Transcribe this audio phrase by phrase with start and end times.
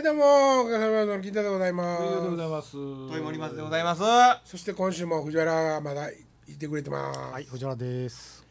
[0.00, 2.72] はいどうもおかげさまで金太でございまありがとうごすざいます。
[2.72, 4.02] 問い森松でございます。
[4.46, 6.14] そして今週も藤原がまだい
[6.58, 8.46] てくれてます、はい、藤原です。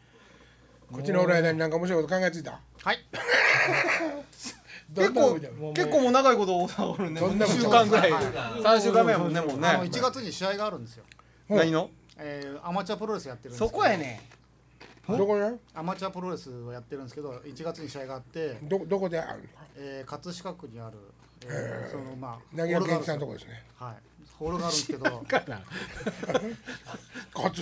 [0.92, 2.60] こっちのおる間になんか面白いこと考えついた？
[2.84, 2.98] はい。
[4.94, 5.34] ど結構
[5.74, 7.20] 結構もう長いことおるね。
[7.20, 8.62] どんなこと2週間ぐらいはい。
[8.62, 9.66] 三週間目やもんねもうね。
[9.66, 11.04] 1月に試合があるんですよ。
[11.48, 11.90] 何の？
[12.16, 13.98] えー、アマチュアプロレスやってるんですけどそこや。
[13.98, 14.20] ね。
[15.08, 15.52] どこや？
[15.74, 19.48] アマチュアプロレスをやってるんですけど、1月に試合があって、どどこであるの？
[19.48, 20.96] かえー、葛飾区にある、
[21.46, 23.94] えー、そのまあ投げ健一さんのとホこですねはい。
[24.38, 25.04] ホールがあるんですけど。
[25.28, 25.58] 葛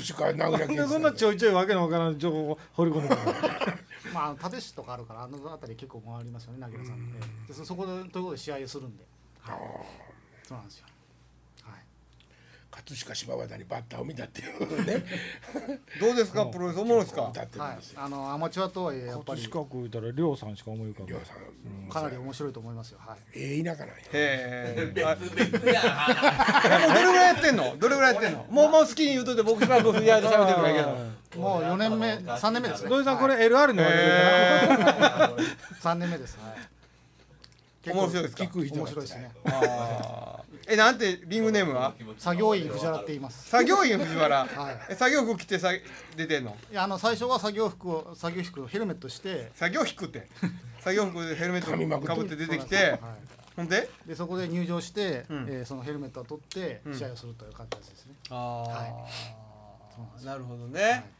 [0.02, 3.16] 飾名古屋健なんでそんなちょいちょいわけのわからん情報を掘り込むの。
[4.14, 6.98] まあ立石とかあるからあの辺り結構回りますよね、投げさんっ
[7.46, 7.48] て。
[7.48, 9.05] でそそこでということで試合をするんで、
[9.41, 9.59] はい。
[10.47, 10.86] そうなんですよ。
[12.78, 12.84] はい。
[12.84, 15.05] 葛飾柴又にバッターを見たっていうね
[16.00, 17.28] どうですかプロレスおもろいですか？
[17.30, 17.92] 歌ってです。
[17.92, 21.20] よあのアマチュアとはいえやっぱり葛飾区言ったら亮さんしか思い浮かぶりょう。
[21.27, 22.98] さんかなり面白いと思いますよ。
[23.05, 23.19] はい。
[23.34, 25.05] ええ田舎なんやへえ。
[25.05, 25.28] あ もう
[26.88, 27.77] どれぐらいやってんの？
[27.78, 28.47] どれぐらいやってんの？
[28.50, 30.38] もうもう好きに言うとって僕しばらくってるだけど。
[31.36, 32.88] もう4年目、3年目ですね。
[32.88, 35.33] 土井さんこれ LR に分けるか
[35.83, 36.38] 3年目です。
[36.41, 37.91] はい。
[37.92, 38.44] 面白いですか？
[38.44, 38.48] 聞？
[38.48, 39.31] く人が面白いですね。
[40.70, 41.94] えなんてリングネームは？
[42.19, 43.48] 作業員藤原って言います。
[43.48, 44.47] 作業員藤原。
[44.47, 44.80] はい。
[44.91, 45.70] え作業服着てさ
[46.16, 46.56] 出てんの？
[46.70, 50.28] いやあの最初は作業服を作業服をヘルメットして、作業服って？
[50.80, 51.62] 作業服でヘルメッ
[52.00, 52.98] トかぶって出てきては、
[53.56, 53.88] ほんで？
[54.06, 54.08] い。
[54.08, 58.14] でそこで入場して、うんえーそのヘルメットを取ってうん試合をするという形ですね。
[58.30, 58.94] あはい
[60.22, 61.10] あ、なるほどはいね。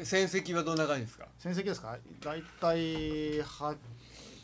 [0.00, 1.26] 戦績はどんな感じですか？
[1.38, 1.96] 戦績ですか？
[2.22, 3.74] だいたいは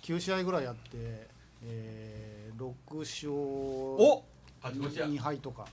[0.03, 1.29] 9試合ぐらいやって、
[1.65, 2.10] えー、
[2.91, 4.25] 6勝お、
[4.63, 5.67] 2敗とか。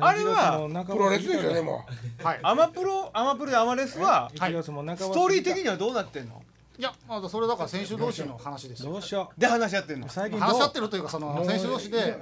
[0.00, 1.84] あれはプロレスでしょでも
[2.22, 2.40] はいー、。
[2.42, 6.42] アマプロ、アマプロでアマレスは1月も半ばストーリー的にはどうなってんの？
[6.76, 8.92] いやまだそれだから選手同士の話ですよ。
[8.92, 10.06] どうしよで話し合ってんの？
[10.06, 10.10] う。。
[10.10, 10.48] 最近どう？
[10.48, 12.18] 話し合ってるというかその選手同士で、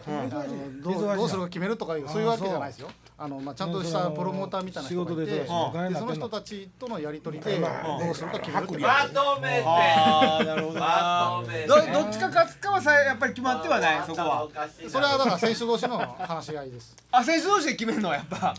[0.82, 2.90] どうどうするか決めるとかいうそういうわけじゃないですよ。
[3.16, 14.48] あのまあちゃんとしたプロモーターみたいな人がいて、で仕事でそのその人たちとのやり取りでまあどうするか決めるっていうままとめてああ、なるほどなまとめてどどっちか勝つかはさやっぱり決まってはないそこは。
[14.86, 16.94] それはだから選手同士の話し合いです。
[17.10, 18.54] あ、選手同士で決めるのはやっぱ。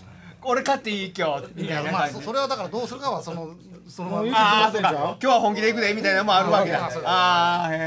[0.45, 2.21] 俺勝っていい今日みいやまあたいな感じそ。
[2.21, 3.55] それはだからどうするかはその
[3.87, 7.03] そのまま今日は本気で行くでみたいなのもあるわけだあそう。
[7.05, 7.77] ああ、へ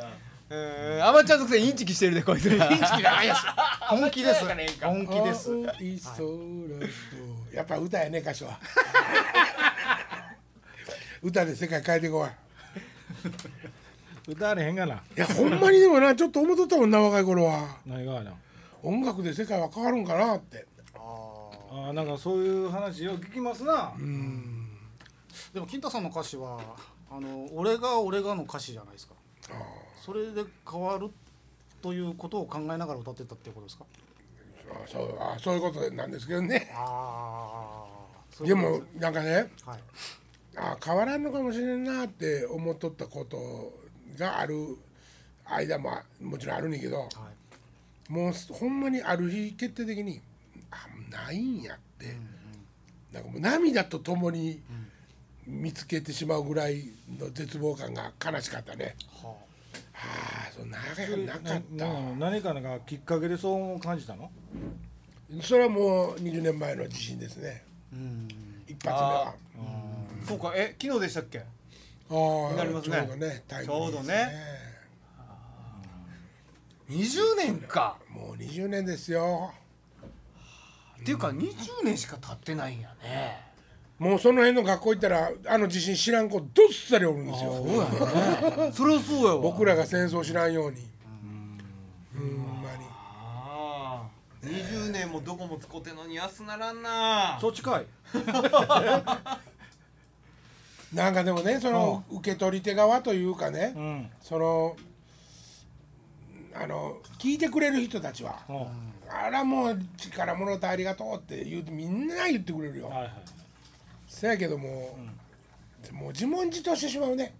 [0.00, 0.02] え。
[0.50, 2.66] えーアマチュア属性インチキしてるでこいつら。
[2.70, 3.40] インチキじゃないです。
[3.88, 4.44] 本気です。
[4.82, 5.50] 本気です。
[7.52, 8.58] やっぱ歌やね歌詞は
[11.22, 12.30] 歌で世界変えていこうわ
[14.28, 14.94] 歌われへんがな。
[14.94, 18.32] いやほんまにでもなちょっと思っとったもんな若い頃は何がやな。
[18.82, 20.66] 音楽で世界は変わるんかなって
[21.74, 23.94] ああなんかそういう話よく聞きますな。
[23.98, 24.68] うん
[25.54, 26.60] でも金太さんの歌詞は
[27.10, 29.14] あの俺が俺がの歌詞じゃないですか。
[30.04, 31.10] それで変わる
[31.80, 33.84] ということを考えながら歌ってたっていうことですか？
[34.70, 37.84] あそうあそういうことなんですけどねあ
[38.40, 38.44] あ。
[38.44, 39.80] でもなんかねはい。
[40.56, 43.38] あ変わらんのかもしれんなって思っとったこと
[44.18, 44.76] がある
[45.46, 45.90] 間も
[46.20, 48.12] もちろんあるねんけどはい。
[48.12, 50.31] もうほんまにある日決定的にあ
[51.12, 52.16] ないんやって、
[53.12, 54.62] なんかもう涙とともに
[55.46, 56.84] 見つけてしまうぐらい
[57.18, 58.96] の絶望感が悲しかったね。
[59.22, 59.52] はあ。
[59.94, 64.30] あそうななかっなな何かなんかきっかけでそう感じたの？
[65.38, 67.62] たそれはもう20年前の地震ですね。
[67.92, 67.96] あ。
[67.96, 68.28] うん。
[68.66, 69.34] 一発目は。
[70.26, 71.38] そうか、え、昨日でしたっけ？
[71.38, 71.44] あ
[72.52, 72.96] あなりますね。
[72.96, 74.32] ちょうどねちょうどね。
[76.90, 77.96] 20年か。
[78.10, 79.54] もう20年ですよ
[81.02, 83.42] っていうか20年しか経ってないんやね。
[83.98, 87.52] もうその辺の学校行ったらあの地震知らん子どっさりおるんですよ
[88.72, 89.38] それはそうやわ。
[89.40, 90.90] 僕らが戦争知らんように
[92.14, 94.46] うんほんまにああ。
[94.46, 97.38] 20年もどこも使ってんのに安ならんな。
[97.40, 97.86] そっちかい。
[100.94, 104.10] なんかでもねその受け取り手側というかね、うん。
[104.20, 104.76] その
[106.54, 108.66] あの聞いてくれる人たちはうん
[109.12, 112.88] 「あらもう力もろてありがとう」って言うみんな言ってくれるよ。
[112.88, 113.12] はいはい。
[114.08, 114.96] せやけども、
[115.92, 117.34] もう自問自答してしまうね。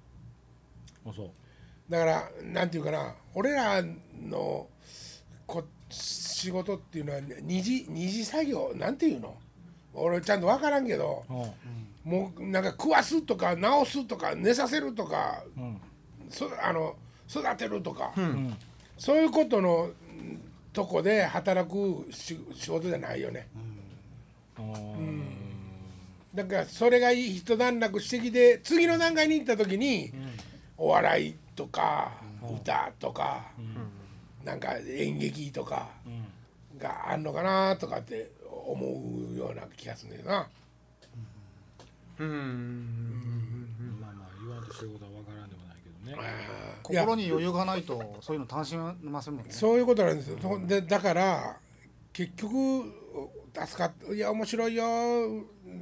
[1.06, 1.30] あそう。
[1.88, 3.82] だからなんていうかな俺ら
[4.20, 4.66] の
[5.46, 9.36] こ仕事っていうのは二次二次作業なんていうの？
[9.94, 15.80] 俺ちゃんと分からんけどうんもうなんか食わすとか直すとか寝させるとかうん
[16.30, 16.96] そあの
[17.28, 18.56] 育てるとか、うん。
[18.96, 19.92] そういうことのん
[20.72, 23.48] とこで働くし仕事じゃないよね。
[24.56, 25.22] あー
[26.34, 30.10] だからそれが一段落してきて次の段階に行った時に、
[30.78, 33.44] お笑いとか、歌とか、
[34.42, 35.90] なんか演劇とか
[36.78, 38.30] があんのかなとかって
[38.66, 38.80] 思
[39.32, 40.48] うような気がするんだけどな。
[42.18, 43.98] うん。
[44.00, 45.10] まあまあ言わんとしてることは
[46.16, 46.22] ね。
[46.82, 49.52] 心に余裕がないとそういうの楽しめませんもんね。
[49.52, 50.38] そういうことなんですよ。
[50.40, 51.56] そでだから
[52.12, 52.92] 結局
[53.54, 54.84] 助かっいや面白いよ。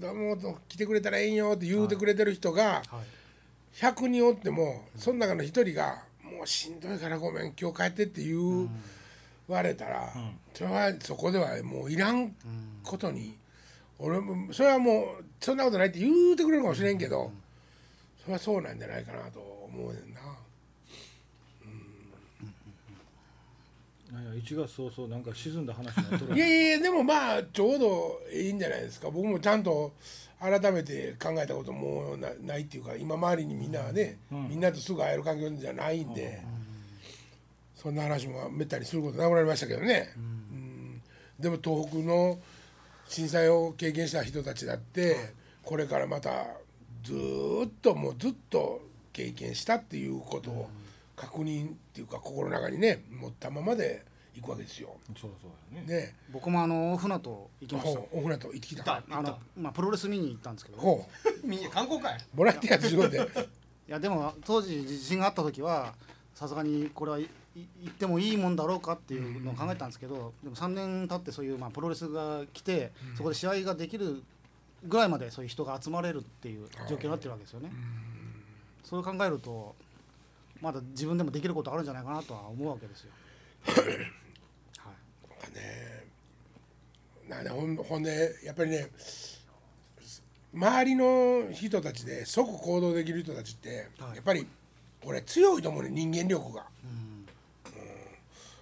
[0.01, 2.85] どうも来てくれたらええんよって言うてくれてる人がはい。
[3.77, 8.69] 100人おってもその中の1人が「もうしんどいからごめん今日帰って」って言う
[9.49, 10.13] 言われたら
[10.53, 12.35] それはそこではもういらん
[12.83, 13.37] ことに
[13.99, 17.31] 俺もそれはもうそんなことないって言うてくれるかもしれんけど
[18.23, 20.21] それはそうなんじゃないかなと思うねんな。
[24.13, 24.25] なん。
[24.27, 29.11] や1月早々なんか沈んだ話になっとるいやいやいやでもまあちょうどいいんじゃないですか。
[29.11, 29.93] 僕もちゃんと
[30.41, 36.43] 改めて考えたこともなないっていうか今周りにみんなはね、みんなとすぐ会える環境じゃないんで、
[37.77, 41.03] そんな話もめったにすることなくなりましたけどね、うん。
[41.39, 42.39] でも東北の
[43.07, 46.47] 震災を経験した人たちだってこれからまた
[47.03, 48.81] ずーっともうずっと
[49.13, 50.69] 経験したっていうことを
[51.17, 54.05] 確認っていうか心の中にね持ったままで
[54.35, 54.97] いくわけですよ。
[55.21, 55.87] そうそうやね。
[55.87, 56.15] ね。
[56.33, 58.01] 僕もあの船と行きました。
[58.13, 58.85] お船と行ってきた。
[58.85, 60.79] だあのまあプロレス見に行ったんですけど。
[60.79, 61.07] ほ
[61.45, 63.19] みんな観光会うボランティアと仕事で。
[63.89, 65.95] いやでも当時地震があった時は
[66.35, 67.29] さすがにこれはいい
[67.83, 74.23] 行ってもいいもんだろうかっていうのを考えたんですけどでも3年経ってそういうまあプロレスが来てそこで試合ができる
[74.85, 77.71] ぐらいまでそういう人が集まれるっていう状況になってるわけですよね。
[78.91, 79.77] それを考えると
[80.61, 83.13] まだ自分でもできることあるんじゃないかなとは思うわけですよ。
[84.79, 84.91] は
[85.53, 85.55] い。
[85.55, 86.07] ね
[87.29, 88.91] なんでほんほんでやっぱりね
[90.53, 94.17] 周りの人たちで即行動できる人たちって、はい。
[94.17, 94.45] やっぱり
[95.05, 96.67] 俺強いと思うね人間力が。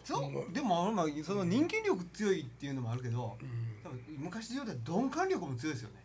[0.04, 3.36] そうでもまあその人間力強いっていうのもあるけど、
[3.82, 5.96] 多分昔で言うと鈍感力も強いですよね。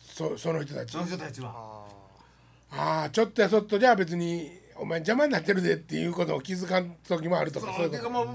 [0.00, 0.92] そその人たち。
[0.92, 2.05] その人たちは
[2.72, 8.32] あああちょっとやそっとじゃあ別にお前邪魔になってるでっていうことを気づかん時もあるとそかそういうこともうも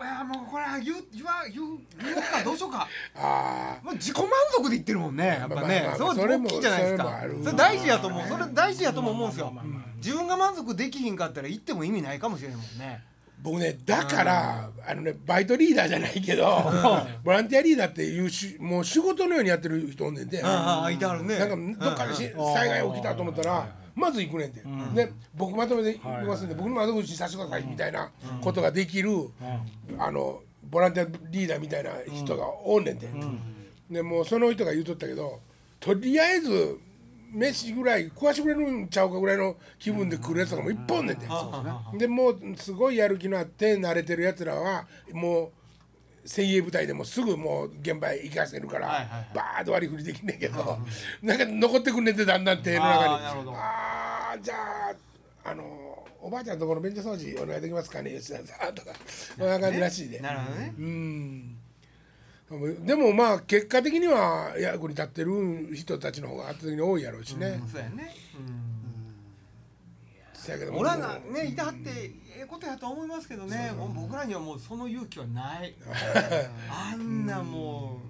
[0.00, 2.88] ういやもうこれは言う言わ言う言うかどうしようか。
[3.14, 7.20] あまあ自己満足で言ってるもんねやっぱねまあまあまあそれも大きいじゃないですか。
[7.44, 8.28] それ大事やと思う。
[8.28, 9.52] それ大事やとも思うんですよ。
[9.96, 13.02] 自分が満足できひんかったら行っても意味ないかもしれんもんね
[13.44, 16.62] 僕ねだからあのねバイトリーダーじゃないけど
[17.22, 20.42] ボランティアリーダーっていうしもう仕事のようにやってる人おんねんで。
[20.42, 21.38] ああいてはるね。
[21.38, 24.62] なんかどっかでし災害起きたと思ったらまず行くねんて、
[24.94, 28.10] で僕まとめて行きますんで僕の窓口させてくださいみたいな
[28.40, 29.10] ことができる、
[29.98, 33.06] あのボランティアリーダーみたいな人がおんねんて、
[33.90, 35.40] でもうその人が言うとったけど
[35.78, 36.78] とりあえず
[37.34, 41.26] 飯ぐらい食わしてくれるんちゃうかぐらいの気分で来るやつとかもいっぱいおんねんて、
[41.98, 45.52] でもうすごいやる気のあって慣れてるやつらはも
[46.24, 50.78] う精鋭部隊でもすぐもう現場へ行かせるから、バーッと割り振りできんねんけど、
[51.22, 53.14] なんか残ってくんねんてだんだん手の中に。
[53.56, 54.54] ああーじゃ
[55.44, 58.92] ああのおばあちゃんのところ便所掃除お願いできますかね吉田さんとか。
[59.36, 60.74] そんな感じらしいで、なるほどね。
[60.78, 61.58] うん
[62.50, 68.14] でもまあ結果的には役に立ってる人たちの方が圧倒的に多いやろうしね、そうやね。
[70.34, 70.80] そやけども。
[70.80, 71.90] 俺らがねいてはって
[72.36, 73.72] ええことやと思いますけどね。
[73.94, 75.74] 僕らにはもうその勇気はない。
[76.68, 78.02] あんなも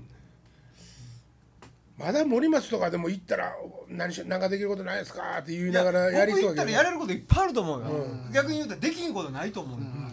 [1.96, 3.54] まだ森松とかでも行ったら
[3.88, 6.72] 何し何かできることないですかって言いうながらやり僕そうやけど。
[6.72, 8.06] 行ったらやれることいっぱいあると思うよ。
[8.32, 9.86] 逆に言うたらできんことないと思うよ。
[9.86, 10.03] うん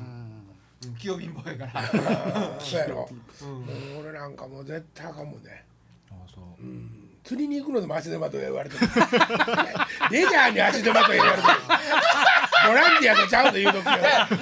[1.01, 1.81] 器用貧乏やから。
[2.60, 3.10] そうやろ、
[3.41, 3.50] うん。
[3.50, 3.58] も
[4.00, 5.63] う俺なんかもう絶対あかんもんね。
[6.12, 6.43] あそう。
[7.24, 8.88] 釣りに行くのでも足手まとい言われてる。
[10.12, 11.53] レジャーに足手まとい言われてる。
[12.67, 13.91] ボランティアとちゃうと言うとくよ。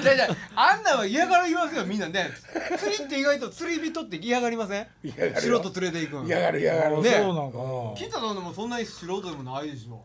[0.01, 2.29] じゃあじゃああんなんは嫌がりますよみんなね。
[2.77, 4.87] 釣りって意外と釣り人って嫌がりません？
[5.03, 5.59] 嫌がるよ。
[5.61, 7.01] 素人連れて行くん嫌がる嫌がる。
[7.01, 7.09] ね。
[7.11, 7.63] そうなんかな
[7.97, 10.01] 金太さんでもそんなに素人でもないでしょ。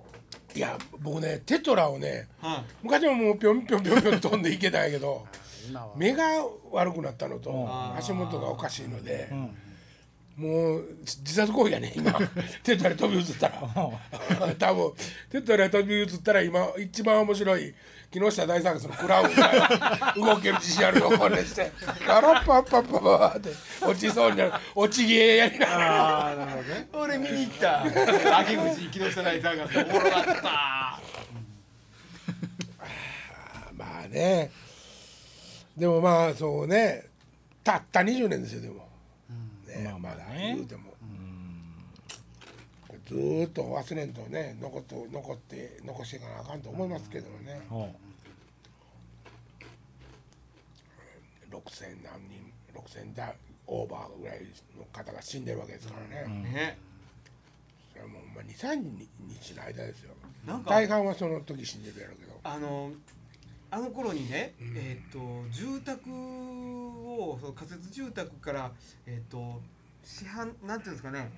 [0.54, 2.64] いや僕ねテトラをねはい。
[2.82, 5.26] 昔はもうぴょんぴょんぴょんぴょん飛んでいけたんやけど
[5.96, 6.24] 目が
[6.72, 7.96] 悪くなったのとん。
[7.96, 9.56] 足元がおかしいのでん。
[10.36, 12.12] もう自殺行為やね今。
[12.62, 13.54] テトラに飛び移ったら。
[14.58, 14.92] 多分。
[15.30, 17.74] テトラに飛び移ったら今一番面白い
[18.14, 21.72] 木下大サーカスのクラウンが 動ける自信あるよこれして
[22.06, 23.50] ガラッパッパッパッパッって
[23.84, 27.82] 落ちそうになる落ち芸やりながらね俺見に行った
[28.38, 30.42] 秋口木下大さんがおもろかった
[33.76, 34.52] まあね
[35.76, 37.06] でもまあそうね。
[37.64, 38.86] たった20年ですよでも、
[39.66, 40.92] ねまあまだ言うても、
[43.06, 47.88] ずーっと忘れんとね残って残って残していかなあかんと思いますけどね、ほ
[51.50, 53.34] 6,000何人6,000だ
[53.66, 54.40] オーバーぐらい
[54.76, 56.78] の方が死んでるわけですからね、ね。
[57.92, 58.74] それはもうまあ23
[59.26, 60.12] 日の間ですよ。
[60.46, 60.70] なんか。
[60.70, 62.38] 大半はその時死んでるやろうけど。
[62.44, 62.92] あの
[63.74, 65.18] あの頃にね、えっ、と
[65.50, 68.70] 住宅をその仮設住宅から
[69.04, 69.60] えっ、と
[70.04, 71.32] 市販なんていうんですかね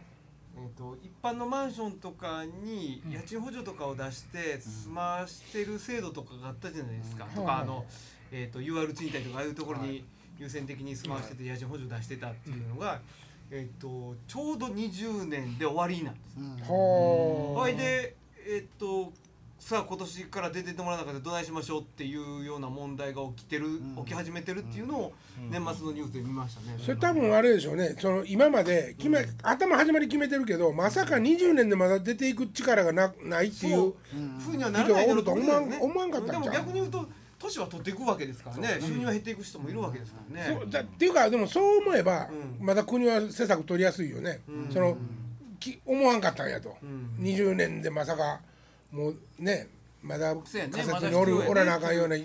[0.59, 7.35] えー、と一般のマンションとかに家賃補助とかを出して済ましてる制度とかがあったじゃないですか、うん。
[7.35, 7.85] とかあの、
[8.33, 10.05] えー、と UR 賃貸とかああいうところに
[10.39, 13.01] 優先的に済ましてて家賃補助出してたっていうのが、
[13.51, 16.37] えー、とちょうど20年で終わりなんです。
[16.39, 16.65] うん。
[16.65, 18.17] ほほいで
[18.49, 19.13] えっと
[19.67, 23.97] さあ今年から出てってもらわなかったらどないしましょうっていうような問題が起きてる、ん。
[23.97, 25.13] 起き始めてるっていうのを
[25.51, 26.79] 年末のニュースで見ましたね。
[26.79, 27.97] それ多分あれでしょうね。
[27.99, 33.95] その今まで決め、頭始まり決めてるけどまさか20年でまだ出ていく力がなないっていう
[34.39, 34.57] ふう。
[34.57, 36.43] にはならないだろうと思うんだよね人がおると思わん思わんかったんちゃう？
[36.45, 37.09] でも逆に言うと
[37.41, 38.79] 年は取っていくわけですからね。
[38.81, 40.59] 収入は減っていく人もいるわけですからね。
[40.61, 42.29] そうだっていうかでもそう思えば、
[42.61, 42.65] うん。
[42.65, 44.73] まだ国は施策取りやすいよね、うん。
[44.73, 44.97] その
[45.59, 47.17] き思わんかったんやと、うん。
[47.19, 48.43] 20年でまさか
[48.93, 49.69] もうね
[50.03, 52.17] まだ仮設におる、おらなあかんような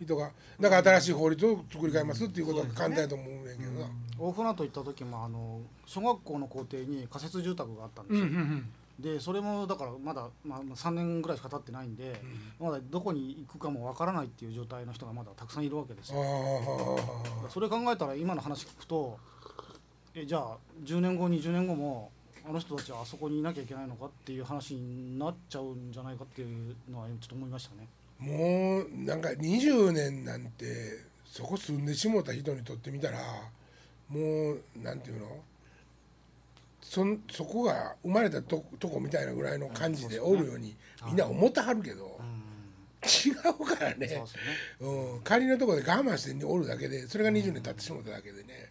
[0.00, 3.86] 人がだから新しい法律を作り変えますっていうことが簡単やと思うんやけどな。
[4.18, 8.72] 大船渡行った時もあの小学校の校庭に仮設住宅があったんですよ、うんうんうん。
[8.98, 12.20] でそれもだからまだ、まあ、3年ぐらいしか経ってないんで、
[12.60, 16.98] まだどこに行くかもわからないっていう状態の人がまだたくさんいるわけですあよ
[17.46, 19.18] あそれ考えたら今の話聞くと
[20.14, 22.10] えじゃあ10年後20年後も
[22.44, 27.88] あの人たちはあそこにいなきゃいけないのかっていう話になっちゃうんじゃないかっていうのはちょっと思いましたね。
[28.18, 33.18] もうなんか20年なんてそこ住んでしもうた人にとってみたら
[34.08, 35.26] もうなんていうの？
[36.80, 40.74] そんそこが生まれたととこみたいなぐらいの感じでおるように
[41.06, 42.20] みんな思ってはるけど
[43.02, 44.22] 違うからね。
[44.78, 48.68] そう仮のとこで我慢しておるだけでそれが20年経ってしまっただけでね。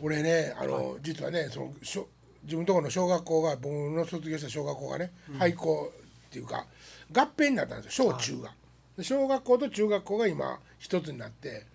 [0.00, 2.08] 俺ねあの、実はねそのしょ
[2.46, 5.92] 自分のところの小学校が僕の卒業した小学校がね、廃校
[6.28, 6.64] っていうか
[7.12, 8.52] 合併になったんですよ小中が。
[8.96, 11.66] で小学校と中学校が今一つになって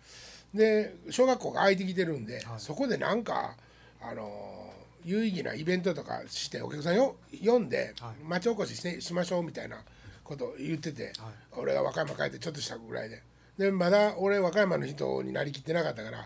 [0.54, 3.56] で小学校が空いてきてるんで、そこでなんか
[4.01, 4.74] あの
[5.06, 8.24] 有意義なイベントとかしてお客さんよ呼んではい。
[8.24, 9.78] 町おこししてしましょうみたいな
[10.24, 11.13] ことを言ってて、
[11.58, 13.22] 俺が和歌山帰ってちょっとしたぐらいで。
[13.58, 16.25] でまだ俺和歌山の人になりきってなかったから、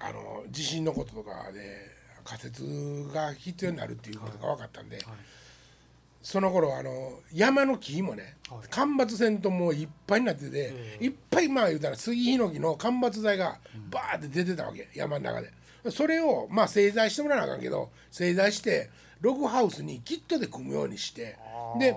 [0.00, 1.97] あの地震のこととかで
[2.28, 4.98] 仮設が必要になるっていうことが分かったんで、
[6.20, 8.68] その頃あの山の木もね、はい。
[8.68, 13.58] 間伐線ともういっぱいになってて、いっぱいまあ言うたら杉ヒノキの間伐材が
[13.90, 15.50] バーって出てたわけ山の中で。
[15.90, 18.90] それをまあ製材してもらわなあかんけど製材して
[19.22, 21.38] ログハウスにキットで組むようにして
[21.78, 21.96] で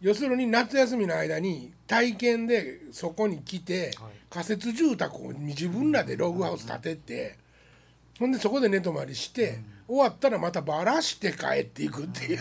[0.00, 3.90] 要するに夏休みの間に体験でそこに来て、
[4.30, 7.38] 仮設住宅を自分らでログハウス建てて、
[8.20, 12.38] ほんでそこで寝泊まりして、終わったらまたバラして帰っていくっていう、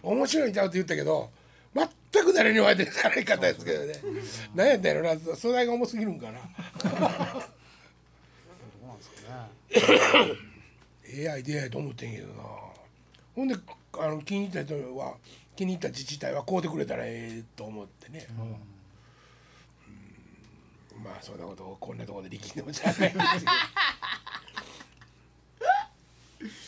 [0.00, 1.28] 面白いんちゃうって言ったけど
[1.74, 3.94] 全く誰にも言われてない方ですけどね、
[4.54, 6.38] 何やったんやろな素材が重すぎるんかな。
[11.08, 12.44] ええアイデアやと思ってんけどな。
[13.34, 13.56] ほんで
[13.98, 15.16] あの気に入った人は
[15.56, 18.28] 気に入った自治体はこうてくれたらええと思ってね、
[20.94, 21.02] うん。
[21.02, 23.14] まあそんなことをこんなところで力んでもしゃあない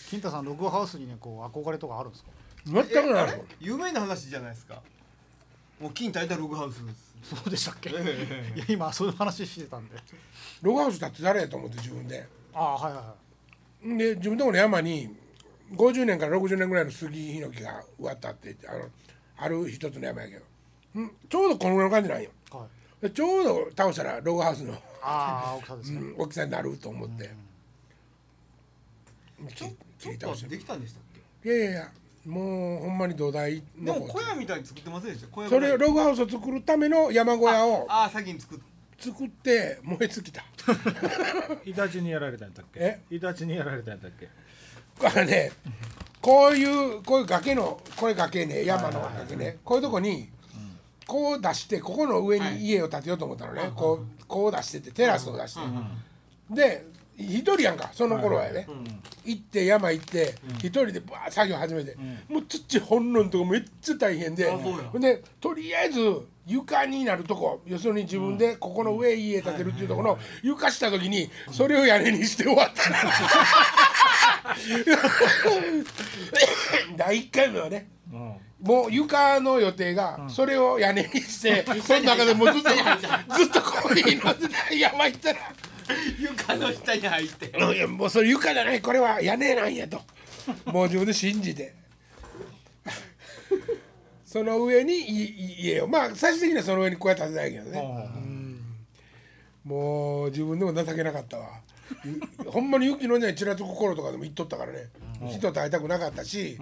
[0.09, 2.31] 金太さんログハウスにねこう憧れとかあるんですか？
[2.67, 3.43] 全くないあれ？
[3.61, 4.81] 有名な話じゃないですか。
[5.79, 7.15] もう金炊いたログハウスです。
[7.23, 7.91] そうでしたっけ？
[7.91, 9.97] いえや今そういう話してたんで。
[10.62, 13.00] ログハウスだって誰やと思って自分でああはいは
[13.85, 13.99] いはい。
[13.99, 15.15] で自分のところの山に
[15.75, 18.85] 50年から60年ぐらいの杉ヒノキが植わったってあの
[19.37, 20.41] ある一つの山やけ
[20.95, 22.67] ど、ん、ちょうどこのぐらいの感じなんよは
[23.00, 23.03] い。
[23.03, 24.73] でちょうど倒したらログハウスの、
[25.03, 25.99] ああ大きさですね。
[26.00, 27.31] うん大きさになると思って、
[29.55, 31.02] ちょ切り倒してちょっとできたんでしたっ
[31.43, 31.49] け？
[31.49, 31.88] いやいやいや
[32.26, 35.28] もうほんまに土台でのも小屋みたいに作ってませんでした？
[35.28, 38.59] 小屋それログハウスを作るための山小屋をああ先に作っ
[38.99, 40.43] 作って燃え尽きた。
[41.64, 43.17] イタチにやられたんだっえけ？
[43.17, 44.28] イタチにやられたんだっけ？
[45.00, 45.52] だからね
[46.21, 49.59] こういうこういう崖のこれ崖ね山の崖ね。
[49.64, 50.28] こういうとこに
[51.07, 53.71] こう出してここの上に家を建てようと思ったのね。
[53.76, 55.61] こうこう出しててテラスを出して。
[56.50, 56.85] で
[57.18, 58.66] 一人やんかその頃はやね。
[59.25, 61.96] 行って山行って一人でバーッ作業始めて
[62.28, 64.50] もう土掘んのんとかめっちゃ大変で。
[64.50, 66.00] ほんでとりあえず
[66.46, 72.84] 床になるとこ要するに自分でここの上家建てるっていうところの床した時にそれを屋根にして終わった
[76.96, 78.34] 第1回目はねうん。
[78.62, 82.70] もう床の予定がそれを屋根にして、 その中でもうずっと
[83.37, 85.38] ずっとコーヒー飲んでた山行ったら
[86.18, 87.47] 床の下に入って。
[87.75, 88.80] いやもうそれ床じゃない。
[88.80, 90.00] これは屋根なんやと。
[90.66, 91.75] もう自分で信じて。
[94.25, 95.88] その上にいい家を。
[95.88, 97.83] まあ最終的にはその上にこうやって建てたいけどね。
[99.64, 101.61] もう自分でも情けなかったわ。
[102.04, 104.88] ゆ ほんまに雪のねちらつく頃とかでも行っとったからね。
[105.30, 106.57] 人と会いたくなかったし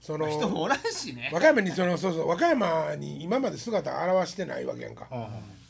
[0.00, 1.30] その人もおらんしね。
[1.32, 5.08] 和歌山にそのそうそう和歌山に今まで姿を現してないわけやんか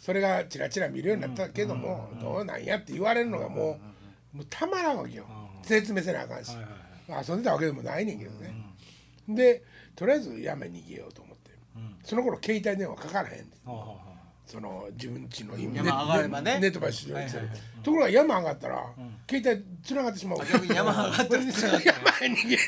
[0.04, 3.80] それがチラチラ見るようになったけどもどうなんやって言われるのがも
[4.34, 5.24] うもうたまらんわけよ。
[5.62, 6.54] 説明せなあかんし。
[7.08, 8.54] 遊んでたわけでもないねんけどね。
[9.26, 9.62] で
[9.96, 11.52] とりあえずやめ逃げようと思って。
[12.02, 13.50] その頃携帯電話かからへん。
[13.64, 13.96] は
[14.46, 16.58] その自分家の今山上がればね。
[16.60, 17.48] ネットバシ上にしてる。
[17.82, 18.84] ところが山上がったら
[19.28, 20.38] 携帯つながってしまう。
[20.38, 21.80] に山上がってる山へ
[22.28, 22.58] 逃げ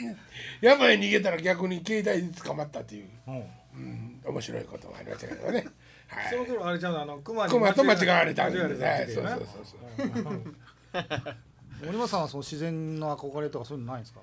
[0.62, 3.42] 山へ逃げたら逆に携帯に捕まったっていう、あ うん。
[3.76, 5.66] うん、面白いことがありましたけどね。
[6.08, 6.30] はい。
[6.30, 8.58] その頃あれちゃうのあの熊に熊と間違われたんで。
[8.58, 11.36] 間違われたはい時だよそうそうそうなそう。
[11.84, 14.20] 森本さんはその自然の憧れとかそういうのないんですか？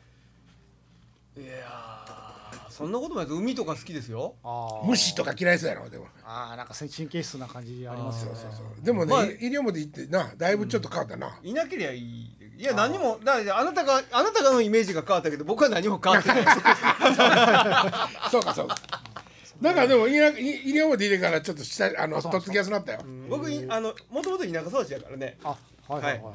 [1.38, 2.23] いやー
[2.74, 3.38] そんなことないです。
[3.38, 4.34] 海とか好きですよ。
[4.86, 6.08] 虫とか嫌いそうやろでも。
[6.26, 8.40] あーなんか神経質な感じありますよね。
[8.42, 8.84] そうそうそう。
[8.84, 16.44] でもね、まあ医療まで行ってなだいぶちょっと変わったな、いなけりゃいいいや何もだあなたがあなたがのイメージが変わったけど僕は何も変わってない。
[18.32, 18.76] そうかそうか。
[19.62, 26.34] だからでも医療医療まで入れからちょっと下あのとっつきやすくなったよ、僕いあのもともと田舎育ちだからね、あはいはいはいはい。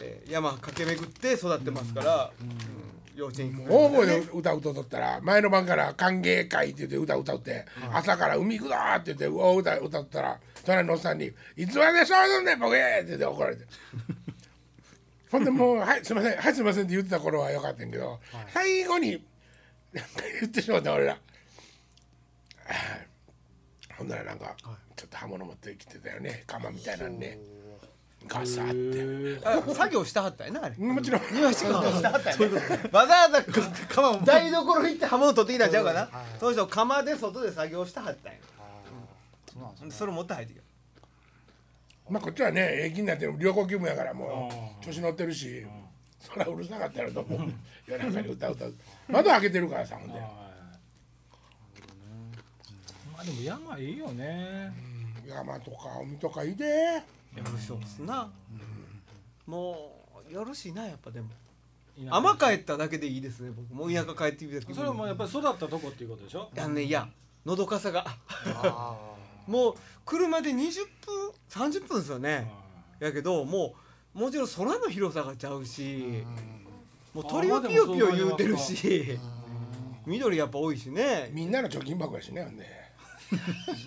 [0.00, 13.66] えー山駆け巡って育ってますから、うん幼稚園大声で歌歌うとったら前の晩から歓迎会って言って歌歌って、朝から海行くぞーって言って大歌歌ったら隣のおっさんに「いつまでそうすんねんボケ!」って言って怒られて。
[15.30, 18.18] ほんでもう「はいすいませんはいすいません」って言ってた頃はよかったんやけど、
[18.52, 19.24] 最後に
[19.92, 20.10] なんか
[20.40, 21.18] 言ってしまった俺ら。
[23.96, 24.56] ほんならなんか、
[24.96, 26.42] ちょっと刃物持ってきてたよね。
[26.46, 27.38] 釜みたいなんね
[28.26, 29.40] ガサって。
[29.44, 30.76] あ作業したはったんやなあれ。
[30.76, 31.22] もちろん。
[31.32, 32.56] 庭仕事したはったんやね
[32.92, 33.42] わざわざ
[33.88, 36.08] 釜を 台所行って刃物取ってきたんちゃうかな。
[36.38, 38.38] その人釜で外で作業したはったんや
[39.90, 40.62] それ持って入ってきた。
[42.08, 44.50] まあこっちはねええ気になってる旅行気分やからも
[44.82, 45.64] う調子乗ってるし、
[46.18, 47.52] そらうるさかったやろと思う
[47.86, 48.74] 夜中に歌う歌う。
[49.08, 50.22] 窓開けてるからさほんで、はい。
[53.12, 54.72] まあでも山いいよね。
[55.26, 57.02] 山とか海とかいいで
[57.36, 58.30] やるそうっすな、
[59.46, 61.28] もうよろしいなやっぱでも。
[61.98, 63.74] 田舎甘帰っただけでいいですね僕。
[63.74, 66.50] もう田舎帰ってきた時それはもうやっぱり育ったとこっていうことでしょ？
[66.56, 67.08] あのねいや
[67.44, 68.04] のどかさが。
[68.46, 68.96] あ
[69.46, 69.74] もう
[70.06, 70.54] 車で20
[71.04, 72.50] 分30分ですよね。
[73.00, 73.74] やけども
[74.14, 76.24] うもちろん空の広さがちゃうし
[77.12, 79.18] もう鳥はピヨピヨ言うてるし
[80.06, 81.30] 緑やっぱ多いしね。
[81.32, 82.66] みんなの貯金箱やしねほんで。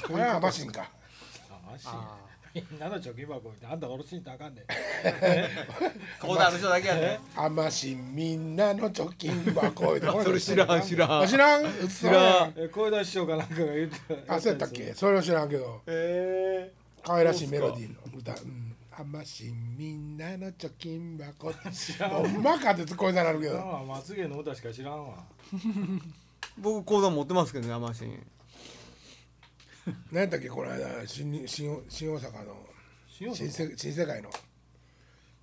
[0.07, 0.89] これはマシンか。
[1.49, 2.17] あマジあ
[2.53, 4.63] みんなの貯金箱ってあんたおろしにたらあかんね
[6.21, 11.21] こだある人だけやねあましんみんなの貯金箱それ知らん知らん。
[11.21, 11.63] あ知らん？
[11.87, 12.53] 知らん。
[12.55, 14.93] え声出し師匠かなんかが言ってあそうやったっけ？
[14.93, 15.81] それは知らんけど。
[15.87, 16.71] へ
[17.03, 23.83] 可愛らしいメロディーの歌「うん、あましんみんなの貯金箱」ほんまかって突なるけど。
[23.87, 25.15] まつげの歌しか知らんわ。
[26.57, 28.03] 僕講座持ってますけどね甘し
[30.11, 32.55] 何やったっけこの間新新新大阪の
[33.07, 33.35] 新大阪？
[33.35, 34.29] 新世新世界の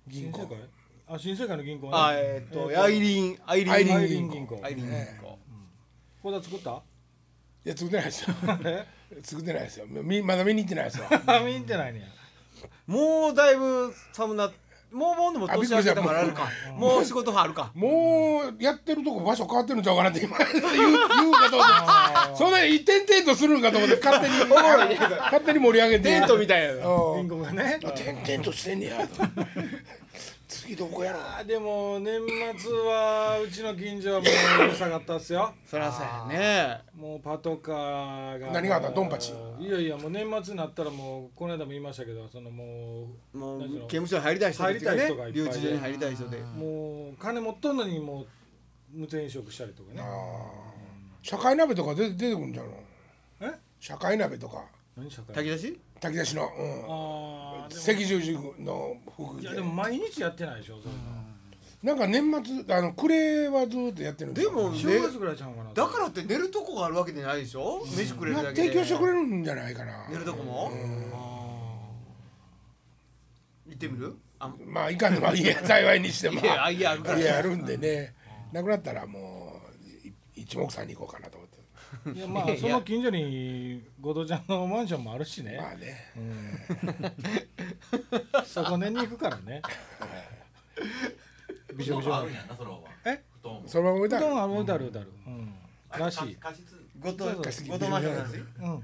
[0.07, 0.39] 銀行。
[0.39, 0.69] 新世界？
[1.07, 1.91] あ新世界の銀行ね。
[1.95, 3.97] あえーっとえーアイリーンアイリーンアイリーン。
[3.97, 4.59] アイリーン銀行。
[4.63, 5.39] アイリーン銀行。
[6.23, 6.81] これ作った？
[7.63, 8.35] いや作ってないですよ。
[8.65, 8.85] え
[9.23, 9.85] 作ってないですよ。
[9.87, 11.05] みまだ見に行ってないですよ。
[11.27, 12.05] あ 見に行ってないねや。
[12.87, 14.51] もうだいぶ寒な
[14.91, 16.49] もうもうでも年明けたからあるか。
[16.75, 17.71] もう仕事あるか。
[17.75, 20.37] もうやってるとこ場所変わってるんちゃうかなって今。
[20.37, 21.49] 言 う言うか。
[21.49, 24.35] と思ってそんなに一点々とするんかと思って勝手に
[24.99, 26.03] 勝手に盛り上げて。
[26.03, 27.27] テントみたいなうん。
[27.27, 27.79] 銀行がね。
[27.83, 28.97] あ点々としてんねや
[30.75, 31.19] と次どこやろ。
[31.39, 32.19] あでも年
[32.57, 34.25] 末はうちの近所はも
[34.61, 35.53] ううるさかったっすよ。
[35.65, 36.81] そらそうやね。
[36.95, 38.91] もうパトカーが何があった？
[38.91, 39.33] ドンパチ？
[39.59, 46.37] いやいやもう年末になったらもうこの間も言いましたけどそのももう何しろ刑務所に入りたい人入りたい人がいっぱい留置所に入りたい人で。
[46.37, 48.27] うもう金持っとんのにもう
[48.93, 50.01] 無転職したりとかね。
[51.23, 52.73] 社会鍋とか出て出てくるんじゃうの
[53.41, 53.51] え？
[53.79, 54.63] 社会鍋とか。
[54.97, 55.79] 何社会炊き出し？
[56.01, 56.55] 炊き出しの、あうん、ー。
[56.55, 59.43] でも赤十字の服で。
[59.43, 61.21] いやでも毎日やってないでしょそんな
[61.83, 67.81] なんか年末あの暮れはずっとやってるんでも正月ぐらいちゃうかなだからって寝るとこがあるわけじゃないでしょ？
[67.97, 68.67] 飯くれるなだけで。
[68.67, 70.07] 提供してくれるんじゃないかな。
[70.09, 70.71] 寝るとこも
[73.67, 74.15] 行ってみる？
[74.39, 76.39] あまあいかんのは家幸いにしても。
[76.41, 77.19] いや家あるから。
[77.19, 78.13] 家あるんでね。
[78.51, 79.61] なくなったらも
[80.05, 81.37] うい一目散に行こうかなと
[82.15, 86.11] いやまあその近所に後藤ちゃんのマンションもあるしね、まあね。
[88.45, 89.61] そこねに行くからね。
[91.75, 92.15] びしょびしょ。
[92.15, 93.11] あるんやなそのまま。
[93.11, 93.21] え？
[93.41, 93.63] 布団。
[93.67, 95.11] そのまま置いたらうどんあるだるだる。
[95.27, 95.53] うん。
[95.97, 96.35] らしい。
[96.35, 96.63] 加湿
[96.99, 98.83] ごとそうそうごとマンションなんですようん。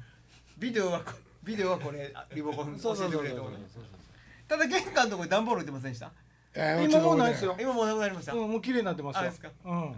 [0.57, 1.11] ビデオはこ
[1.43, 3.11] ビデオはこれあリモコン教えてそうそうそう。
[3.11, 3.57] そうくれるところ
[4.47, 6.11] ただ玄関のところに段ボール置いてませんでした？
[6.55, 7.55] えー今もうないですよ。
[7.59, 9.21] 今もうなくなりました、うんもう綺麗になってますよ。
[9.21, 9.49] あですか。
[9.65, 9.95] うん。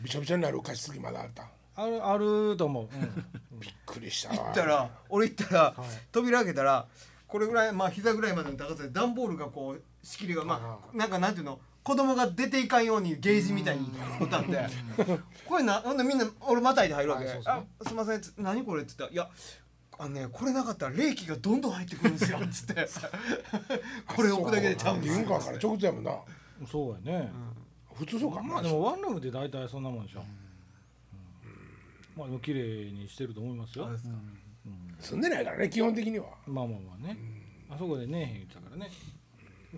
[0.00, 1.46] びしょびしょになる加湿器まだあった
[1.82, 3.24] あるあると思う、うん。
[3.60, 4.30] びっくりした。
[4.30, 5.74] わ行ったら俺行ったら、
[6.12, 6.86] 扉開けたら
[7.26, 14.68] これぐらいまあ膝ぐらいまでの高さで段ボールがこう仕切りがまあなんかなんていうの子供が出ていかんようにゲージみたいに置いてあって
[15.46, 17.26] これなほんでみんな俺またいで入るわけ。
[17.26, 19.30] はいそうですねあすいませんつ何これっつったらいや
[19.98, 22.88] あのねこれなかったら冷気がどんどん入ってくるんですよっ つって。
[24.06, 26.12] これ置くだけでちゃうんです玄関から直通やもんな。
[26.70, 27.32] そうやね、
[27.94, 28.42] 普通そうか。
[28.42, 30.39] まあでもワンルームで大体そんなもんでしょ、うん
[32.20, 33.86] まあでも綺麗にしてると思いますよ。
[33.86, 34.10] あですか。
[35.00, 36.26] 住んでないからね基本的には。
[36.46, 37.16] まあまあまあね、
[37.70, 38.90] あそこでねえへん言ってたからね。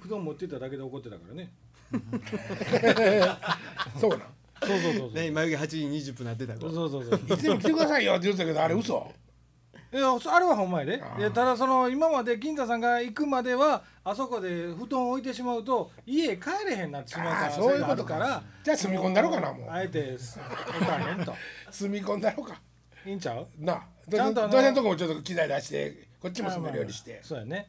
[0.00, 1.52] 布団持ってっただけで怒ってたからね。
[3.96, 4.20] そうなん。
[4.60, 5.12] そうそうそうそう。
[5.12, 7.20] ね眉毛8時20分なってたそうそうそうそう。
[7.32, 9.14] いつでも来てくださいよって言ってたけどあれ嘘
[9.92, 11.02] いやそあれはほんまやで。
[11.02, 11.20] あー。
[11.20, 17.50] いやただその今まで金太さんが行くまではあそこで布団を置いてしまうと家帰れへんなってしまうから。
[17.52, 18.14] そういうことか。
[18.14, 19.70] それがあるからじゃあ住み込んだろうかなもう。
[19.70, 21.34] あえて置かへんと。
[21.70, 22.60] 住み込んだろうか。
[23.04, 23.46] いいんちゃう？
[23.58, 27.20] なあどちゃんとあのどうせんとこもちょっと機材出してこっちも住めるようにして。
[27.22, 27.68] そうやね。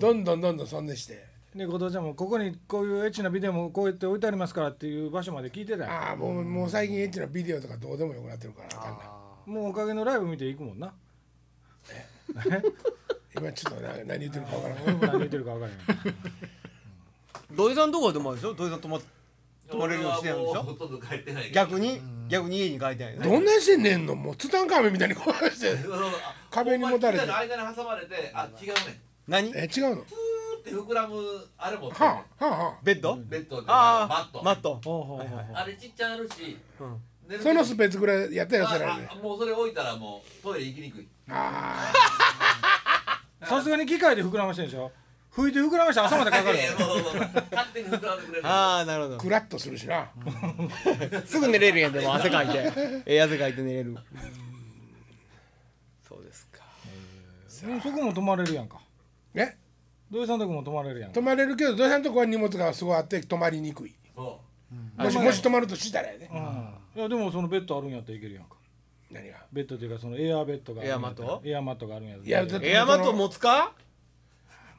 [0.00, 1.32] どんどんどんどんそんでして。
[1.54, 10.92] で後藤ちゃんもここにこういうエッチなビデオもこうやって置いてありますからっていう場所まで聞いてたよああもうもう最近エッチなビデオとかどうでもよくなってるからあかんなもうおかげのライブ見ていくもんな
[13.36, 14.82] 今ちょっとな何言ってるかわからん。
[14.84, 16.14] 俺も何言ってるか分からへん。
[17.56, 18.54] 土井さんとこはでもあるでしょ？
[18.54, 19.00] 土井さん泊ま
[19.68, 22.00] 泊まれるようにしてるんでしほとんど帰ってない逆に？
[22.28, 23.28] 逆に家に帰ってないよね。
[23.28, 24.14] どんなんしてんねんの？
[24.14, 25.76] もうツタンカーメンみたいにこうして
[26.50, 27.26] 壁にもたれて。
[27.26, 28.74] ほんまに機材の間に挟まれてあ違うね。
[29.28, 29.52] 何？
[29.54, 30.04] え違うの？
[30.64, 31.16] って膨らむ
[31.58, 32.78] あれもはあはあはあ。
[32.82, 33.16] ベッド？
[33.16, 34.40] ベッドであマット。
[34.40, 34.80] あマット。
[34.84, 35.46] ほうほうほうほう。
[35.54, 36.56] あれちっちゃあるし。
[36.80, 36.96] うん。
[37.28, 41.08] 寝るそのスペースぐらいやったよそれああもうそれ置いたらもうトイレ行きにくい。
[41.30, 41.90] あ
[43.44, 44.90] さすがに機械で膨らましてんでしょ？
[45.34, 48.46] 拭いて膨らまして朝までかかる いやいやそうそうそう勝手に膨らんでくれる。
[48.48, 50.08] ああなるほあクラッとするしな。
[51.10, 52.72] どすぐ寝れるやんでも汗かいて。
[53.06, 53.96] ええ汗かいて寝れる。
[56.06, 56.60] そうですか。
[57.62, 58.78] でもそこも泊まれるやんか。
[59.32, 59.58] ね
[60.14, 61.10] 土井さんとこも泊まれるやん。
[61.10, 63.96] か泊まれるけど土井さんのとこは荷物がすごいあって泊まりにくい。
[64.14, 64.40] そ
[64.96, 66.30] もしもし泊まるとしたらやね。
[66.32, 67.00] うん。
[67.00, 68.54] いやでもそのベッドあるんやったらいけるやんか。
[69.10, 71.42] 何がベッドっていうかそのエアベッドがあるんやったらエアマット？
[71.44, 73.72] エアマットがあるんやいやエアマット持つか？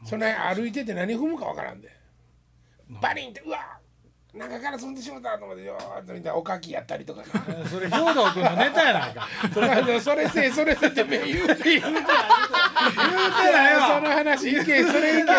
[0.05, 1.89] その辺歩いてて何踏むかわからんで。
[3.01, 3.57] バリンってうわ
[4.35, 7.23] 中から積んでしまったと思ってよーっと見たらおかきやったりとか。
[7.71, 9.27] それ兵道君のネタやないか。
[9.53, 10.89] それそれせいそれせい。
[10.89, 11.91] って言うて言うて言うて
[13.51, 13.87] ないわ。
[13.95, 15.31] その話いけそれいけ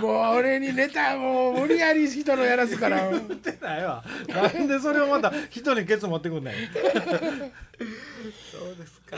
[0.00, 3.10] もう俺にネタもう無理やり人のやらすから。
[3.10, 4.04] 言ってないわ。
[4.28, 6.54] なんでそれをまた人にケツ持ってくんねん。
[6.54, 6.60] そ
[8.64, 9.16] うですか。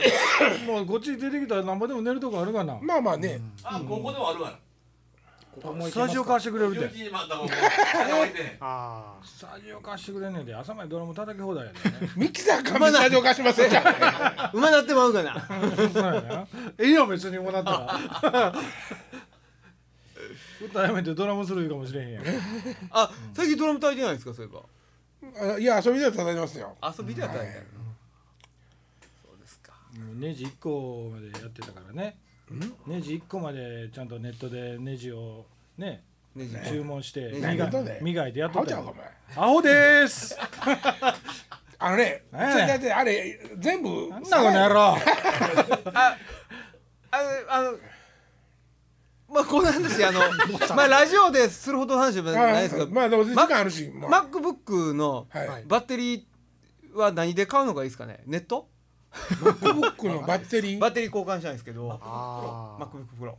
[0.65, 2.79] もうこっち出てきたらなんぼでも寝るとこあるかな。
[2.81, 3.35] まあまあね。
[3.35, 4.57] うあここでもあるわな
[5.61, 6.89] スタジオ貸してくれるで。
[6.89, 7.43] 11時またも。
[7.43, 11.79] う置いてへんあスタジオ貸してくれんねんで朝までドラム叩き放題やで
[12.15, 16.47] ミキサー紙スタジオ貸しますよじゃあ馬なってまうかな。
[16.77, 18.53] ええよ別にもらったら。
[20.63, 22.23] 歌やめてドラムするかもしれへんやん。
[22.91, 25.53] あ最近ドラム炊いてないですかそういえば。
[25.55, 26.75] あいや遊びでは叩いてますよ。
[26.81, 27.65] 遊びでは炊いてない。
[29.23, 29.73] そうですか。
[30.15, 32.17] ネジ1個までやってたからね
[32.85, 35.45] ネジ1個までちゃんとネットでネジを
[35.77, 36.03] ね
[36.35, 37.99] ネジ注文してね。
[38.01, 38.77] 磨いてやっアとったよ。
[38.81, 39.01] ホちゃうか
[39.35, 39.45] お前。
[39.47, 40.37] アホでーす。
[41.79, 44.97] あのね、何やねんそれだってあれ全部なんだこの野郎。
[45.93, 46.17] あ
[47.49, 47.73] あの
[49.29, 50.19] まあこの話あの
[50.75, 54.25] まあラジオでするほどの話じゃないですけどまあでも時間あるし、まあ。
[54.25, 55.63] MacBook のはい。
[55.65, 58.21] バッテリーは何で買うのがいいですかね？
[58.25, 58.69] ネット？
[59.13, 60.79] MacBook のバッテリー？
[60.79, 61.89] バッテリー交換したいんですけど。
[61.89, 63.35] MacBook Pro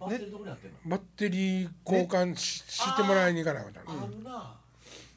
[0.00, 4.54] バッテリーどこにあってんのバッテリー交換ししてもらいに行かなかったなあるな。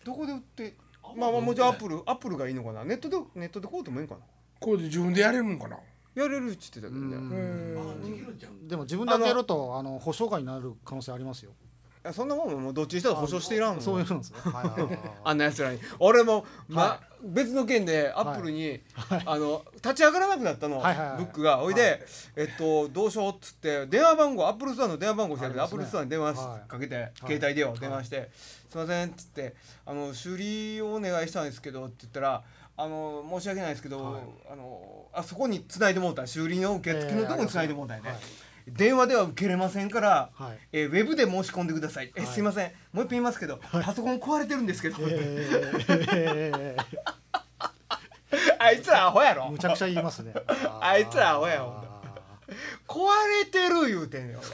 [0.06, 0.76] どこで売って？
[1.16, 2.86] まあまあもちろんアップルアップルがいいのかな？
[2.86, 4.22] ネットでネットで買うてもいいんかな？
[4.60, 5.78] こうで自分でやれるんかな？
[6.16, 7.16] やれるっつってたけどね。
[7.16, 8.02] うん。
[8.02, 11.52] できるんじゃんでも自分だけやるとあの保証外になる可能性ありますよ
[12.04, 13.82] やそんなもんもうどっちにしたら保証していらんもん。
[13.82, 14.20] そういうの。
[14.20, 14.40] ですね。
[14.44, 15.00] はいはいはいはい。
[15.24, 15.80] あんなやつらに。
[16.00, 18.80] 俺も、まは別の件でアップルに、
[19.26, 21.18] あの立ち上がらなくなったの、はいはいはい。
[21.18, 21.62] ブックが。
[21.62, 22.00] おいで、はい。
[22.38, 26.70] えっとどうしようっつって電話番号アップルストアの電話番号してあるけど、ありますねアップルストアに電話しはい。
[26.70, 27.18] かけて、い。
[27.18, 28.30] 携帯電話を電話して
[28.70, 32.44] 「すいません」っつってあの「修理をお願いしたんですけど」って言ったら
[32.78, 34.22] 「あの申し訳ないですけど、はい。
[34.54, 36.26] あのあそこに繋いでもうた。
[36.26, 38.20] 修理の受付のとこに繋いでもうたんやね、はい
[38.74, 40.60] 電話では受けれませんから、はい。
[40.72, 42.12] えーウェブで申し込んでください。
[42.16, 42.30] え、はい。
[42.30, 42.72] すいません。
[42.94, 44.98] もう一遍言いますけど、パソコン壊れてるんですけど。
[45.02, 46.76] え
[48.60, 49.44] あいつらアホやろ。
[49.46, 50.34] ーむちゃくちゃ言いますね。
[50.82, 51.64] あいつらアホや。
[51.64, 52.02] ほんとあ
[52.88, 53.00] 壊
[53.44, 54.46] れてる言うてんねん俺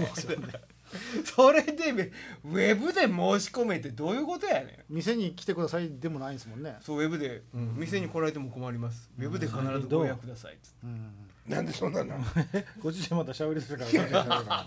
[1.25, 2.11] それで
[2.43, 4.65] ウェブで申し込めってどういうことやねん。
[4.67, 6.77] ー店に来てくださいでもないんですもんね。
[6.81, 9.09] そうウェブで、店に来られても困ります。
[9.17, 10.53] ウェブで必ずご予約ください。
[10.53, 11.11] っつってうん
[11.47, 12.15] なんでそんなの
[12.81, 13.85] ご自身また喋りするか
[14.25, 14.65] ら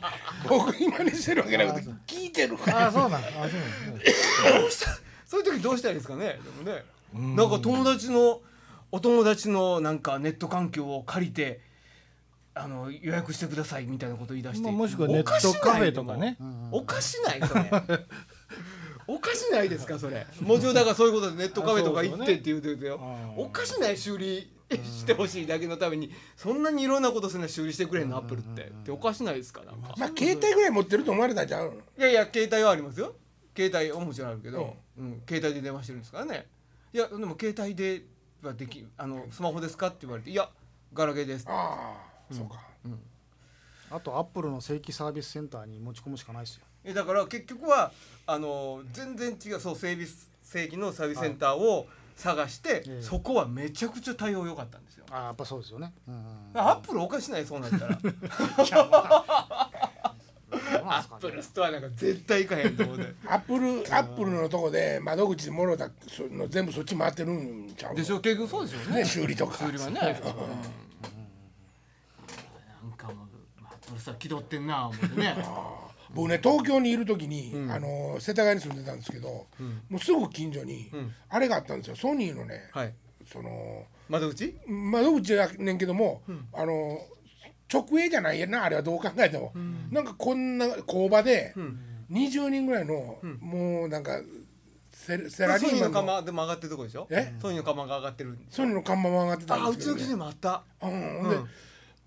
[0.49, 2.85] 僕今にしてるわけなくて聞いてるから。
[2.85, 4.71] ああそうなんあそうなん
[5.27, 5.41] そう。
[5.43, 6.85] いう時どうしたらいいですかねでもね。
[7.37, 8.41] なんか友達の
[8.93, 11.61] お友達のなんかネット環境を借りて
[12.55, 16.37] あの予約してくださいみたいなこと言い出して、まあもしくはネットカフェとかね。
[16.41, 17.71] うんおかしないそれ
[19.11, 20.27] おかしないですかそれ。
[20.41, 22.97] もちろんだからそういうことでネットカフェとか行ってって言うてるよ
[23.37, 28.63] うんおかしない修理してほしいだけのためにそんなにいろんなことするの修理してくれんのアップルって。
[28.63, 29.95] っておかしないですかなんか。
[29.97, 33.15] まあ携帯ぐらい持ってると思われたんちゃうのいやいや携帯はありますよ。
[33.57, 36.47] 携帯はもちろんあるけど、うん、携帯で電話してるんですからね。
[36.93, 38.03] いやでも携帯で
[38.43, 40.49] はできあのスマホですかって言われていや
[40.93, 41.97] ガラケーですあ
[42.31, 42.69] あそうか。
[43.91, 46.63] あとアップルの正規サービスセンターに持ち込むしかないですよ。
[46.85, 47.91] えだから結局は
[48.27, 50.07] あの全然違うそう整備
[50.43, 51.87] 正規のサービスセンターを
[52.19, 53.03] 探して、ええ。
[53.03, 55.05] そこはめちゃくちゃ対応良かったんですよ。
[55.11, 55.95] あーやっぱそうですよね。
[56.09, 56.23] うんうん
[56.55, 57.99] アップルおかしないそうなったら。
[60.91, 63.15] アップルストアなんか絶対行かへんと思うで。
[63.27, 68.19] アップルアップルのとこで窓口でもろたその全部そっち回ってるんちゃうでしょ？
[68.21, 68.99] 結局そうでしょうね。
[68.99, 69.59] ね修理とか。
[69.59, 69.97] 修理はね、うん。
[72.89, 73.27] なんかもう
[73.65, 75.37] アップルストア気取ってんな思ってね
[76.19, 77.71] 僕ね東京にいる時に、うん。
[77.71, 79.83] あの世田谷に住んでたんですけど、うん。
[79.89, 81.15] もうすぐ近所に、うん。
[81.29, 81.97] あれがあったんですよ。
[81.97, 82.95] ソニーのね、はい。
[83.25, 84.57] その窓口？
[84.67, 86.49] 窓口やねんけども、ん。
[86.53, 86.99] あの
[87.73, 89.53] 直営じゃないやなあれはどう考えても、
[89.93, 91.79] なんかこんな工場でうん。
[92.11, 93.39] 20人ぐらいの、ん。
[93.41, 94.21] もうなんか
[94.91, 97.07] セセラリソニーマンの釜でも上がってるとこでしょ？
[97.11, 97.33] え？
[97.41, 98.37] ソニーの釜が上がってる。
[98.51, 99.95] ソニーの看板も上がってたあんですけど、ね。
[99.95, 100.65] うちの記事、もあった。
[100.83, 101.21] うん。
[101.21, 101.37] うんで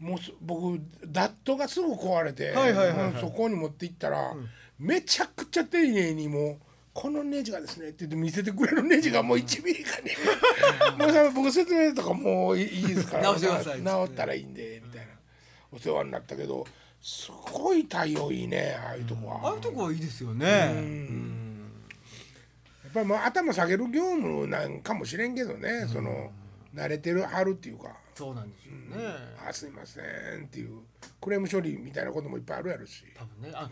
[0.01, 3.13] もうす僕ダットがすぐ壊れて、はいはいはいはい。
[3.13, 4.49] うんそこに持って行ったら、ん。
[4.79, 6.57] めちゃくちゃ丁寧にもう
[6.91, 10.09] 「このネジがですね」って言って見せてくれるネジがもう1ミリか2ミ
[10.97, 15.13] リもうさ僕説明とかもういいいですから直ったらいいんでみたいな
[15.71, 16.65] お世話になったけど
[16.99, 19.49] すごい対応いいねああいうとこは。
[19.49, 20.71] ああいうとこはいいですよね。
[20.73, 21.71] うん。
[22.83, 26.31] やっぱりもう頭下げる業務なんかもしれんけどね、その
[26.75, 29.13] 慣れてるはるっていうかそうなんですよね
[29.47, 30.81] 「あすいません」っていう
[31.19, 33.03] クレーム処理みたいなこともいっぱいあるやろし。
[33.15, 33.51] 多分ね。
[33.55, 33.69] あ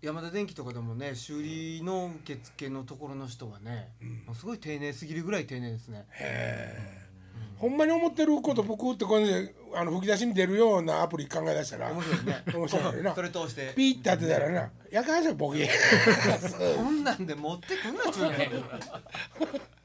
[0.00, 3.92] 山田電機とかでもね修理の受付のところの人はね、
[4.26, 6.06] もうすごい丁寧すぎるぐらい丁寧ですね。
[6.10, 7.02] へえ。
[7.56, 12.42] ほんまに思ってること僕ってこれであの吹き出しに出るようなアプリ考え出したら面白いね。
[12.52, 13.14] 面白いよな。
[13.14, 13.72] それ通して。
[13.76, 15.70] ピッて当てたらな「やかんじゃんボケ」
[16.76, 18.50] こんなんで持ってくんなっちゅうねん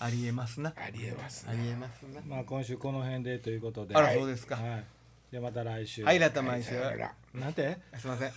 [0.00, 0.72] ありえますな。
[0.76, 2.20] ありえますありえますな。
[2.26, 3.94] まあ今週この辺でということで。
[3.94, 4.56] あらそうですか。
[4.56, 4.84] はい。
[5.32, 6.04] でまた来週。
[6.04, 7.14] はいまた毎週なら。
[7.34, 7.78] なんて？
[7.98, 8.32] すいません